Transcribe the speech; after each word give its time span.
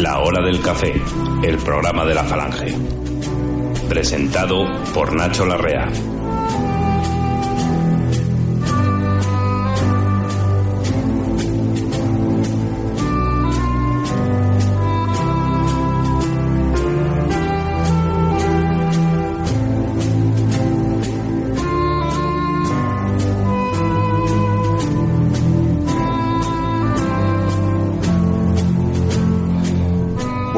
La 0.00 0.18
Hora 0.20 0.42
del 0.42 0.62
Café, 0.62 0.94
el 1.42 1.58
programa 1.58 2.06
de 2.06 2.14
la 2.14 2.24
Falange. 2.24 2.74
Presentado 3.86 4.64
por 4.94 5.12
Nacho 5.12 5.44
Larrea. 5.44 5.90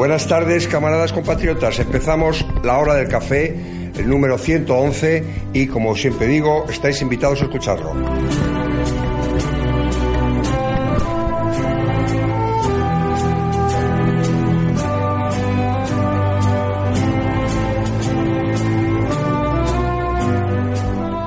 Buenas 0.03 0.27
tardes, 0.27 0.67
camaradas 0.67 1.13
compatriotas. 1.13 1.79
Empezamos 1.79 2.45
la 2.61 2.77
hora 2.77 2.95
del 2.95 3.07
café, 3.07 3.55
el 3.95 4.09
número 4.09 4.37
111, 4.37 5.23
y 5.53 5.67
como 5.67 5.95
siempre 5.95 6.27
digo, 6.27 6.65
estáis 6.69 7.01
invitados 7.01 7.39
a 7.41 7.45
escucharlo. 7.45 7.93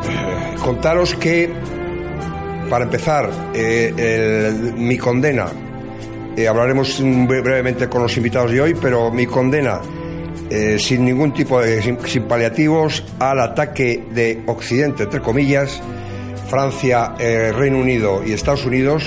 Eh, 0.06 0.54
Contaros 0.62 1.14
que, 1.14 1.50
para 2.69 2.84
empezar, 2.84 3.30
eh, 3.54 4.52
mi 4.77 4.98
condena 4.98 5.47
eh, 6.36 6.46
hablaremos 6.48 7.00
bre- 7.02 7.42
brevemente 7.42 7.88
con 7.88 8.02
los 8.02 8.16
invitados 8.16 8.50
de 8.52 8.60
hoy, 8.60 8.74
pero 8.80 9.10
mi 9.10 9.26
condena, 9.26 9.80
eh, 10.50 10.76
sin 10.78 11.04
ningún 11.04 11.32
tipo 11.32 11.60
de, 11.60 11.82
sin, 11.82 11.96
paliativos, 12.24 13.04
al 13.18 13.40
ataque 13.40 14.04
de 14.12 14.42
Occidente, 14.46 15.04
entre 15.04 15.20
comillas, 15.20 15.80
Francia, 16.48 17.14
eh, 17.18 17.52
Reino 17.56 17.78
Unido 17.78 18.22
y 18.24 18.32
Estados 18.32 18.64
Unidos, 18.66 19.04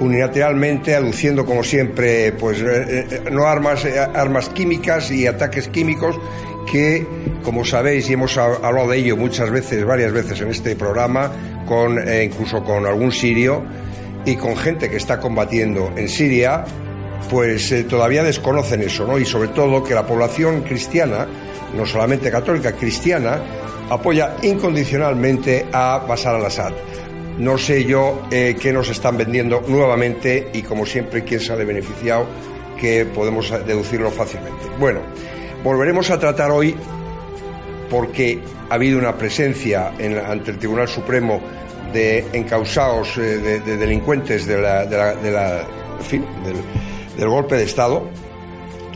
unilateralmente, 0.00 0.94
aduciendo 0.94 1.44
como 1.46 1.62
siempre, 1.62 2.32
pues 2.32 2.62
no 3.30 3.46
armas, 3.46 3.84
armas 4.14 4.48
químicas 4.50 5.10
y 5.10 5.26
ataques 5.26 5.68
químicos 5.68 6.18
que, 6.70 7.06
como 7.42 7.64
sabéis, 7.64 8.10
y 8.10 8.14
hemos 8.14 8.36
hab- 8.36 8.58
hablado 8.62 8.90
de 8.90 8.98
ello 8.98 9.16
muchas 9.16 9.50
veces, 9.50 9.84
varias 9.84 10.12
veces 10.12 10.40
en 10.40 10.50
este 10.50 10.76
programa, 10.76 11.30
con 11.66 11.98
incluso 12.22 12.62
con 12.62 12.84
algún 12.86 13.10
sirio, 13.12 13.62
y 14.26 14.36
con 14.36 14.56
gente 14.56 14.90
que 14.90 14.96
está 14.96 15.20
combatiendo 15.20 15.92
en 15.96 16.08
Siria, 16.08 16.64
pues 17.30 17.70
eh, 17.72 17.84
todavía 17.84 18.24
desconocen 18.24 18.82
eso, 18.82 19.06
¿no? 19.06 19.18
Y 19.18 19.24
sobre 19.24 19.48
todo 19.48 19.82
que 19.82 19.94
la 19.94 20.06
población 20.06 20.62
cristiana, 20.62 21.26
no 21.76 21.86
solamente 21.86 22.30
católica, 22.30 22.72
cristiana, 22.72 23.40
apoya 23.88 24.36
incondicionalmente 24.42 25.66
a 25.72 26.04
Bashar 26.06 26.34
al-Assad. 26.34 26.72
No 27.38 27.56
sé 27.56 27.84
yo 27.84 28.22
eh, 28.30 28.56
qué 28.60 28.72
nos 28.72 28.88
están 28.88 29.16
vendiendo 29.16 29.62
nuevamente 29.68 30.50
y 30.52 30.62
como 30.62 30.84
siempre 30.84 31.22
quién 31.22 31.40
sale 31.40 31.64
beneficiado, 31.64 32.26
que 32.80 33.04
podemos 33.04 33.50
deducirlo 33.64 34.10
fácilmente. 34.10 34.66
Bueno, 34.78 35.00
volveremos 35.62 36.10
a 36.10 36.18
tratar 36.18 36.50
hoy 36.50 36.74
porque 37.88 38.40
ha 38.68 38.74
habido 38.74 38.98
una 38.98 39.16
presencia 39.16 39.92
ante 40.28 40.50
el 40.50 40.58
Tribunal 40.58 40.88
Supremo 40.88 41.40
de 41.96 42.24
encausados, 42.32 43.16
eh, 43.16 43.38
de, 43.38 43.60
de 43.60 43.76
delincuentes 43.76 44.46
de 44.46 44.58
la, 44.60 44.84
de 44.84 44.96
la- 44.96 45.14
de 45.14 45.30
la- 45.30 45.64
del, 46.44 46.56
del 47.16 47.28
golpe 47.28 47.56
de 47.56 47.64
Estado 47.64 48.08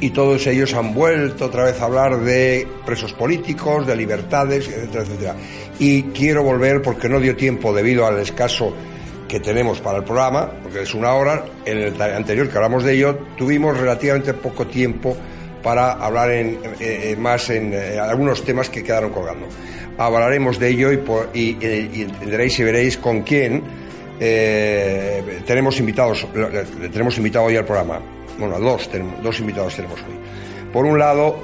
y 0.01 0.11
todos 0.11 0.47
ellos 0.47 0.73
han 0.75 0.95
vuelto 0.95 1.47
otra 1.47 1.65
vez 1.65 1.81
a 1.81 1.85
hablar 1.87 2.21
de 2.21 2.67
presos 2.87 3.13
políticos, 3.13 3.87
de 3.87 3.97
libertades, 3.97 4.69
etcétera, 4.69 5.03
etcétera. 5.05 5.35
Y 5.79 6.03
quiero 6.05 6.43
volver 6.43 6.83
porque 6.83 7.09
no 7.09 7.21
dio 7.21 7.35
tiempo 7.37 7.73
debido 7.73 8.07
al 8.07 8.19
escaso 8.19 8.73
que 9.29 9.41
tenemos 9.41 9.81
para 9.81 9.99
el 9.99 10.05
programa, 10.05 10.51
porque 10.63 10.83
es 10.83 10.95
una 10.95 11.13
hora, 11.15 11.45
en 11.65 11.79
el 11.79 12.01
anterior 12.03 12.49
que 12.49 12.57
hablamos 12.57 12.83
de 12.85 12.95
ello, 12.95 13.19
tuvimos 13.37 13.79
relativamente 13.79 14.35
poco 14.35 14.67
tiempo 14.67 15.17
para 15.63 15.93
hablar 15.93 16.31
en, 16.31 16.59
eh, 16.81 17.13
eh, 17.13 17.17
más 17.19 17.51
en 17.51 17.73
eh, 17.75 17.99
algunos 17.99 18.45
temas 18.45 18.69
que 18.71 18.83
quedaron 18.83 19.11
colgando. 19.13 19.47
Hablaremos 19.99 20.59
de 20.59 20.69
ello 20.69 20.93
y, 20.93 20.97
por- 20.99 21.29
y- 21.35 21.57
y- 21.61 22.03
entenderéis 22.03 22.59
y 22.59 22.63
veréis 22.65 22.97
con 22.97 23.23
quién 23.23 23.63
eh, 24.19 25.41
tenemos 25.47 25.79
invitados, 25.81 26.27
tenemos 26.93 27.17
invitado 27.19 27.47
hoy 27.47 27.57
al 27.57 27.65
programa. 27.65 28.01
Bueno, 28.39 28.59
dos, 28.59 28.91
tenemos- 28.91 29.23
dos 29.23 29.39
invitados 29.41 29.75
tenemos 29.77 29.99
hoy. 30.01 30.15
Por 30.73 30.85
un 30.87 30.99
lado, 30.99 31.39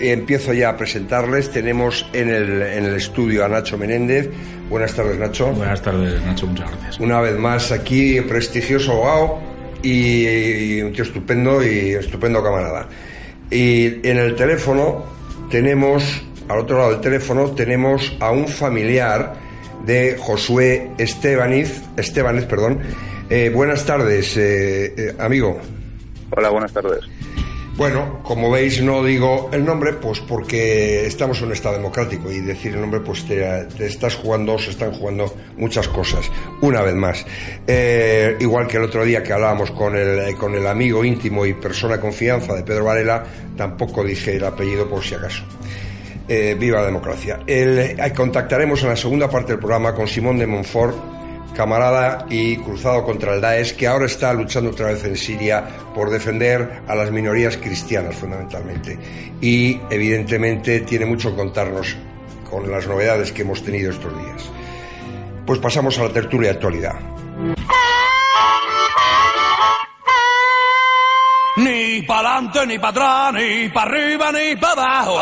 empiezo 0.00 0.52
ya 0.52 0.70
a 0.70 0.76
presentarles. 0.76 1.50
Tenemos 1.50 2.08
en 2.12 2.28
el, 2.28 2.62
en 2.62 2.84
el 2.84 2.94
estudio 2.96 3.44
a 3.44 3.48
Nacho 3.48 3.78
Menéndez. 3.78 4.28
Buenas 4.68 4.94
tardes, 4.94 5.18
Nacho. 5.18 5.46
Buenas 5.52 5.80
tardes, 5.82 6.20
Nacho, 6.24 6.46
muchas 6.46 6.70
gracias. 6.70 7.00
Una 7.00 7.20
vez 7.20 7.36
más 7.38 7.72
aquí, 7.72 8.20
prestigioso 8.20 8.92
abogado 8.92 9.38
y, 9.82 10.26
y 10.76 10.82
un 10.82 10.92
tío 10.92 11.04
estupendo 11.04 11.64
y 11.64 11.94
estupendo 11.94 12.42
camarada. 12.42 12.88
Y 13.50 14.06
en 14.06 14.18
el 14.18 14.34
teléfono 14.36 15.04
tenemos, 15.50 16.22
al 16.48 16.60
otro 16.60 16.78
lado 16.78 16.90
del 16.92 17.00
teléfono, 17.00 17.50
tenemos 17.52 18.16
a 18.20 18.30
un 18.30 18.48
familiar 18.48 19.34
de 19.84 20.16
Josué 20.18 20.90
Estebaniz, 20.98 21.82
Estebaniz, 21.96 22.44
perdón. 22.44 22.80
Eh, 23.30 23.50
buenas 23.54 23.84
tardes, 23.84 24.36
eh, 24.36 24.94
eh, 24.96 25.14
amigo. 25.18 25.60
Hola, 26.30 26.50
buenas 26.50 26.72
tardes. 26.72 27.00
Bueno, 27.78 28.18
como 28.24 28.50
veis 28.50 28.82
no 28.82 29.04
digo 29.04 29.50
el 29.52 29.64
nombre, 29.64 29.92
pues 29.92 30.18
porque 30.18 31.06
estamos 31.06 31.38
en 31.38 31.46
un 31.46 31.52
estado 31.52 31.76
democrático 31.76 32.28
y 32.32 32.40
decir 32.40 32.74
el 32.74 32.80
nombre, 32.80 32.98
pues 32.98 33.24
te, 33.24 33.68
estás 33.86 34.16
jugando, 34.16 34.58
se 34.58 34.70
están 34.70 34.90
jugando 34.92 35.32
muchas 35.56 35.86
cosas. 35.86 36.28
Una 36.60 36.82
vez 36.82 36.94
más, 36.94 37.24
Eh, 37.68 38.36
igual 38.40 38.66
que 38.66 38.78
el 38.78 38.82
otro 38.82 39.04
día 39.04 39.22
que 39.22 39.32
hablábamos 39.32 39.70
con 39.70 39.94
el, 39.94 40.34
con 40.34 40.56
el 40.56 40.66
amigo 40.66 41.04
íntimo 41.04 41.46
y 41.46 41.54
persona 41.54 41.94
de 41.94 42.00
confianza 42.00 42.52
de 42.54 42.64
Pedro 42.64 42.84
Varela, 42.86 43.24
tampoco 43.56 44.02
dije 44.02 44.34
el 44.34 44.44
apellido 44.44 44.88
por 44.90 45.04
si 45.04 45.14
acaso. 45.14 45.44
Eh, 46.28 46.56
viva 46.58 46.80
la 46.80 46.86
democracia. 46.86 47.40
El- 47.46 47.78
eh, 47.78 48.12
contactaremos 48.14 48.82
en 48.82 48.88
la 48.88 48.96
segunda 48.96 49.30
parte 49.30 49.52
del 49.52 49.60
programa 49.60 49.94
con 49.94 50.08
Simón 50.08 50.36
de 50.38 50.46
Montfort, 50.48 50.96
camarada 51.54 52.26
y 52.30 52.56
cruzado 52.58 53.04
contra 53.04 53.34
el 53.34 53.40
Daesh, 53.40 53.74
que 53.76 53.86
ahora 53.86 54.06
está 54.06 54.32
luchando 54.32 54.70
otra 54.70 54.86
vez 54.86 55.04
en 55.04 55.16
Siria 55.16 55.64
por 55.94 56.10
defender 56.10 56.82
a 56.86 56.94
las 56.94 57.10
minorías 57.10 57.56
cristianas 57.56 58.14
fundamentalmente. 58.16 58.98
Y 59.40 59.80
evidentemente 59.90 60.80
tiene 60.80 61.06
mucho 61.06 61.30
que 61.30 61.36
contarnos 61.36 61.96
con 62.48 62.70
las 62.70 62.86
novedades 62.86 63.32
que 63.32 63.42
hemos 63.42 63.62
tenido 63.62 63.90
estos 63.90 64.16
días. 64.16 64.50
Pues 65.46 65.58
pasamos 65.58 65.98
a 65.98 66.04
la 66.04 66.12
tertulia 66.12 66.50
de 66.50 66.54
actualidad. 66.56 66.94
Ni 71.56 72.02
pa'lante, 72.02 72.66
ni 72.66 72.78
para 72.78 72.90
atrás, 72.90 73.42
ni 73.42 73.68
para 73.68 73.90
arriba, 73.90 74.32
ni 74.32 74.56
para 74.56 75.00
abajo. 75.00 75.18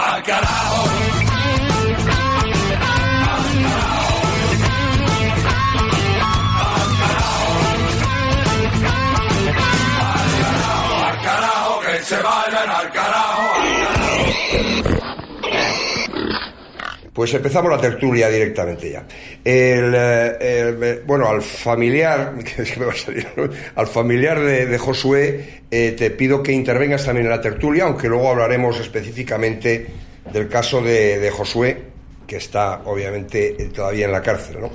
Pues 17.16 17.32
empezamos 17.32 17.70
la 17.70 17.80
tertulia 17.80 18.28
directamente 18.28 18.90
ya. 18.90 19.06
El, 19.42 19.94
eh, 19.94 20.36
el, 20.38 20.82
eh, 20.82 21.02
bueno, 21.06 21.26
al 21.26 21.40
familiar, 21.40 22.34
que 22.44 22.60
es 22.60 22.72
que 22.72 22.78
me 22.78 22.84
va 22.84 22.92
a 22.92 22.96
salir, 22.96 23.26
¿no? 23.34 23.48
al 23.74 23.86
familiar 23.86 24.38
de, 24.38 24.66
de 24.66 24.78
Josué, 24.78 25.62
eh, 25.70 25.92
te 25.92 26.10
pido 26.10 26.42
que 26.42 26.52
intervengas 26.52 27.06
también 27.06 27.24
en 27.24 27.30
la 27.30 27.40
tertulia, 27.40 27.84
aunque 27.84 28.06
luego 28.08 28.28
hablaremos 28.28 28.78
específicamente 28.78 29.86
del 30.30 30.46
caso 30.46 30.82
de, 30.82 31.18
de 31.18 31.30
Josué, 31.30 31.78
que 32.26 32.36
está 32.36 32.82
obviamente 32.84 33.70
todavía 33.74 34.04
en 34.04 34.12
la 34.12 34.20
cárcel, 34.20 34.58
¿no? 34.60 34.70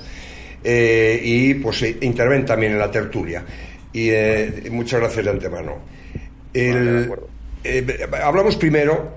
Eh, 0.63 1.21
y 1.23 1.53
pues 1.53 1.83
interven 2.01 2.43
también 2.43 2.71
en 2.71 2.79
la 2.79 2.89
tertulia. 2.89 3.45
y 3.93 4.09
eh, 4.09 4.63
muchas 4.71 4.99
gracias 4.99 5.25
de 5.25 5.31
antemano. 5.31 5.77
El, 6.55 7.13
hablamos 8.23 8.55
primero, 8.55 9.13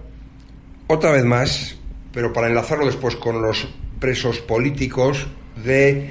otra 0.89 1.13
vez 1.13 1.25
más, 1.25 1.79
pero 2.15 2.33
para 2.33 2.47
enlazarlo 2.47 2.87
después 2.87 3.17
con 3.17 3.43
los 3.43 3.69
presos 3.99 4.39
políticos 4.39 5.27
de 5.63 6.11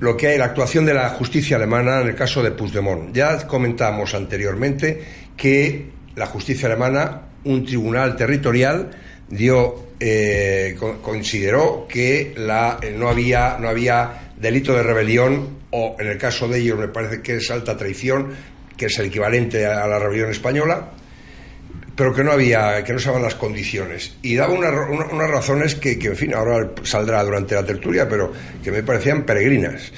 lo 0.00 0.16
que 0.16 0.26
hay, 0.26 0.38
la 0.38 0.46
actuación 0.46 0.84
de 0.84 0.94
la 0.94 1.08
justicia 1.10 1.56
alemana 1.56 2.00
en 2.00 2.08
el 2.08 2.16
caso 2.16 2.42
de 2.42 2.50
Puigdemont. 2.50 3.14
Ya 3.14 3.46
comentamos 3.46 4.14
anteriormente 4.14 5.00
que 5.36 5.90
la 6.16 6.26
justicia 6.26 6.66
alemana, 6.66 7.22
un 7.44 7.64
tribunal 7.64 8.16
territorial, 8.16 8.90
dio, 9.28 9.90
eh, 10.00 10.76
consideró 11.00 11.86
que 11.88 12.34
la, 12.36 12.78
eh, 12.82 12.92
no, 12.96 13.08
había, 13.08 13.58
no 13.60 13.68
había 13.68 14.32
delito 14.36 14.74
de 14.74 14.82
rebelión 14.82 15.62
o, 15.70 15.94
en 16.00 16.08
el 16.08 16.18
caso 16.18 16.48
de 16.48 16.58
ellos, 16.58 16.78
me 16.78 16.88
parece 16.88 17.22
que 17.22 17.36
es 17.36 17.50
alta 17.50 17.76
traición, 17.76 18.34
que 18.76 18.86
es 18.86 18.98
el 18.98 19.06
equivalente 19.06 19.66
a 19.66 19.86
la 19.86 19.98
rebelión 20.00 20.30
española, 20.30 20.90
pero 21.96 22.14
que 22.14 22.24
no 22.24 22.32
había, 22.32 22.82
que 22.84 22.92
no 22.92 22.98
estaban 22.98 23.22
las 23.22 23.34
condiciones. 23.34 24.16
Y 24.22 24.36
daba 24.36 24.54
unas 24.54 25.30
razones 25.30 25.74
que, 25.74 25.92
en 25.92 26.16
fin, 26.16 26.34
ahora 26.34 26.70
saldrá 26.82 27.22
durante 27.22 27.54
la 27.54 27.64
tertulia, 27.64 28.08
pero 28.08 28.32
que 28.62 28.70
me 28.70 28.82
parecían 28.82 29.24
peregrinas. 29.24 29.92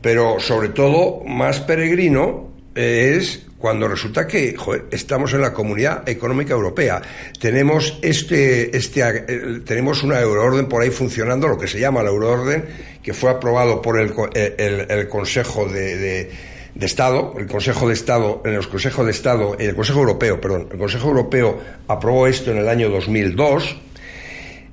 Pero 0.00 0.38
sobre 0.38 0.68
todo, 0.68 1.22
más 1.24 1.60
peregrino 1.60 2.52
es 2.74 3.46
cuando 3.58 3.88
resulta 3.88 4.26
que 4.26 4.54
estamos 4.90 5.32
en 5.32 5.40
la 5.40 5.54
Comunidad 5.54 6.06
Económica 6.06 6.52
Europea. 6.52 7.00
Tenemos 7.40 7.98
este, 8.02 8.76
este, 8.76 9.00
eh, 9.00 9.60
tenemos 9.64 10.02
una 10.02 10.20
euroorden 10.20 10.66
por 10.66 10.82
ahí 10.82 10.90
funcionando, 10.90 11.48
lo 11.48 11.56
que 11.56 11.66
se 11.66 11.80
llama 11.80 12.02
la 12.02 12.10
euroorden, 12.10 12.66
que 13.02 13.14
fue 13.14 13.30
aprobado 13.30 13.80
por 13.80 13.98
el, 13.98 14.12
el, 14.34 15.08
Consejo 15.08 15.66
de 15.66 15.96
de 15.96 16.30
Estado, 16.80 17.34
el 17.38 17.46
Consejo 17.46 17.88
de 17.88 17.94
Estado, 17.94 18.42
en 18.44 18.54
el 18.54 18.68
Consejo 18.68 19.04
de 19.04 19.12
Estado, 19.12 19.56
el 19.58 19.74
Consejo 19.76 20.00
Europeo, 20.00 20.40
perdón, 20.40 20.68
el 20.72 20.78
Consejo 20.78 21.08
Europeo 21.08 21.60
aprobó 21.86 22.26
esto 22.26 22.50
en 22.50 22.58
el 22.58 22.68
año 22.68 22.90
2002, 22.90 23.76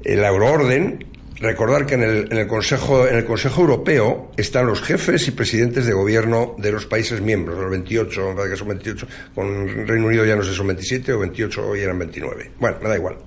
la 0.04 0.28
euroorden, 0.30 1.06
recordar 1.42 1.86
que 1.86 1.96
en 1.96 2.04
el, 2.04 2.28
en 2.32 2.38
el, 2.38 2.48
Consejo, 2.48 3.08
en 3.08 3.18
el 3.18 3.26
Consejo 3.26 3.62
Europeo 3.62 4.32
están 4.36 4.66
los 4.66 4.82
jefes 4.82 5.28
y 5.28 5.32
presidentes 5.32 5.86
de 5.86 5.94
gobierno 5.94 6.56
de 6.58 6.72
los 6.72 6.88
países 6.88 7.22
miembros, 7.22 7.60
los 7.60 7.70
28, 7.70 8.30
me 8.30 8.36
parece 8.36 8.54
que 8.54 8.58
son 8.58 8.68
28, 8.70 9.08
con 9.36 9.88
Reino 9.88 10.08
Unido 10.08 10.26
ya 10.26 10.36
no 10.36 10.44
sé 10.44 10.54
son 10.54 10.68
27 10.68 11.14
o 11.14 11.20
28, 11.20 11.68
hoy 11.68 11.82
eran 11.82 12.00
29. 12.00 12.52
Bueno, 12.60 12.78
me 12.82 12.90
da 12.90 12.96
igual. 12.96 13.18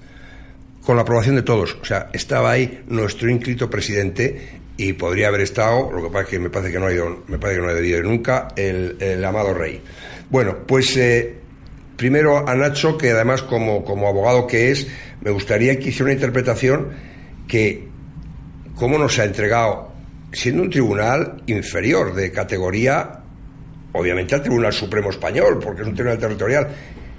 Con 0.84 0.96
la 0.96 1.02
aprobación 1.02 1.36
de 1.36 1.42
todos. 1.42 1.78
O 1.80 1.84
sea, 1.84 2.10
estaba 2.12 2.50
ahí 2.50 2.82
nuestro 2.88 3.30
ínclito 3.30 3.70
presidente 3.70 4.60
y 4.76 4.92
podría 4.94 5.28
haber 5.28 5.42
estado, 5.42 5.90
lo 5.92 6.02
que 6.02 6.08
pasa 6.08 6.22
es 6.22 6.28
que 6.28 6.38
me 6.38 6.50
parece 6.50 6.72
que 6.72 6.78
no 6.78 6.86
ha 6.86 6.92
ido, 6.92 7.22
me 7.28 7.38
parece 7.38 7.60
que 7.60 7.66
no 7.66 7.72
ha 7.72 7.80
ido 7.80 8.02
nunca, 8.02 8.48
el, 8.56 9.24
amado 9.24 9.54
rey. 9.54 9.80
Bueno, 10.30 10.58
pues 10.66 10.96
eh, 10.96 11.34
primero 11.96 12.48
a 12.48 12.54
Nacho, 12.54 12.98
que 12.98 13.10
además 13.10 13.42
como, 13.42 13.84
como 13.84 14.08
abogado 14.08 14.46
que 14.46 14.72
es, 14.72 14.88
me 15.20 15.30
gustaría 15.30 15.78
que 15.78 15.90
hiciera 15.90 16.04
una 16.04 16.14
interpretación 16.14 16.88
que, 17.46 17.88
¿cómo 18.74 18.98
nos 18.98 19.18
ha 19.18 19.24
entregado, 19.24 19.92
siendo 20.32 20.62
un 20.62 20.70
tribunal 20.70 21.42
inferior 21.46 22.14
de 22.14 22.32
categoría, 22.32 23.20
obviamente 23.92 24.34
al 24.34 24.42
Tribunal 24.42 24.72
Supremo 24.72 25.10
Español, 25.10 25.60
porque 25.62 25.82
es 25.82 25.88
un 25.88 25.94
tribunal 25.94 26.18
territorial, 26.18 26.68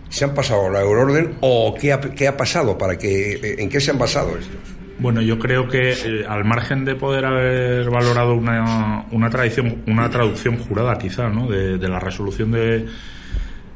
¿se 0.10 0.26
han 0.26 0.34
pasado 0.34 0.70
la 0.70 0.82
euroorden 0.82 1.38
o 1.40 1.74
qué 1.80 1.94
ha, 1.94 2.02
qué 2.02 2.28
ha 2.28 2.36
pasado? 2.36 2.78
para 2.78 2.98
que, 2.98 3.56
¿En 3.58 3.70
qué 3.70 3.80
se 3.80 3.92
han 3.92 3.98
basado 3.98 4.38
estos? 4.38 4.75
Bueno, 4.98 5.22
yo 5.22 5.38
creo 5.40 5.68
que 5.68 5.92
eh, 5.92 6.26
al 6.28 6.46
margen 6.46 6.86
de 6.86 6.96
poder 6.96 7.26
haber 7.26 7.90
valorado 7.90 8.34
una, 8.34 9.06
una, 9.12 9.30
tradición, 9.30 9.84
una 9.88 10.10
traducción 10.10 10.58
jurada 10.58 10.98
quizá, 10.98 11.30
¿no? 11.30 11.48
de, 11.48 11.78
la 11.78 12.00
resolución 12.00 12.52
de, 12.52 12.88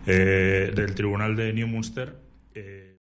eh, 0.05 0.71
del 0.73 0.95
Tribunal 0.95 1.35
de 1.35 1.53
New 1.53 1.67
Munster. 1.67 2.15
Eh, 2.55 2.97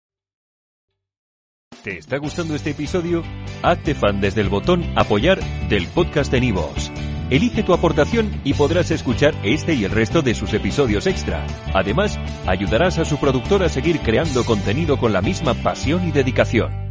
¿Te 1.85 1.99
está 1.99 2.19
gustando 2.19 2.57
este 2.57 2.71
episodio? 2.71 3.23
Hazte 3.63 3.95
fan 3.95 4.21
desde 4.21 4.41
el 4.41 4.49
botón 4.49 4.85
apoyar 4.97 5.39
del 5.69 5.87
podcast 5.87 6.33
de 6.33 6.41
Nivos. 6.41 6.91
Elige 7.31 7.63
tu 7.63 7.73
aportación 7.73 8.41
y 8.43 8.55
podrás 8.55 8.91
escuchar 8.91 9.35
este 9.45 9.75
y 9.75 9.85
el 9.85 9.93
resto 9.93 10.23
de 10.23 10.35
sus 10.35 10.55
episodios 10.55 11.07
extra. 11.07 11.47
Además, 11.73 12.19
ayudarás 12.47 12.99
a 12.99 13.05
su 13.05 13.19
productor 13.19 13.63
a 13.63 13.69
seguir 13.69 14.01
creando 14.01 14.45
contenido 14.45 14.99
con 14.99 15.13
la 15.13 15.23
misma 15.23 15.55
pasión 15.55 16.09
y 16.09 16.11
dedicación. 16.11 16.88